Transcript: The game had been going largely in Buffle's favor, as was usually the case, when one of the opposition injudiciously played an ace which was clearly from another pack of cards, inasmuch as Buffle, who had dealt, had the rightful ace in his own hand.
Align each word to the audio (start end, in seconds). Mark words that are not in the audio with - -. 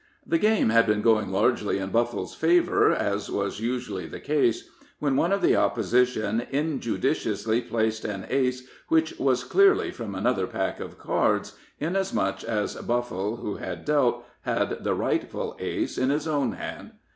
The 0.25 0.39
game 0.39 0.69
had 0.69 0.87
been 0.87 1.03
going 1.03 1.31
largely 1.31 1.77
in 1.77 1.91
Buffle's 1.91 2.33
favor, 2.33 2.91
as 2.91 3.29
was 3.29 3.59
usually 3.59 4.07
the 4.07 4.19
case, 4.19 4.67
when 4.97 5.15
one 5.15 5.31
of 5.31 5.43
the 5.43 5.55
opposition 5.55 6.41
injudiciously 6.51 7.61
played 7.69 8.03
an 8.03 8.25
ace 8.27 8.67
which 8.87 9.19
was 9.19 9.43
clearly 9.43 9.91
from 9.91 10.15
another 10.15 10.47
pack 10.47 10.79
of 10.79 10.97
cards, 10.97 11.55
inasmuch 11.79 12.43
as 12.43 12.73
Buffle, 12.77 13.35
who 13.35 13.57
had 13.57 13.85
dealt, 13.85 14.25
had 14.41 14.83
the 14.83 14.95
rightful 14.95 15.55
ace 15.59 15.99
in 15.99 16.09
his 16.09 16.27
own 16.27 16.53
hand. 16.53 16.93